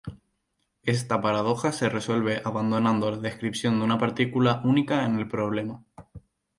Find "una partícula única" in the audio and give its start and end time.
3.85-5.05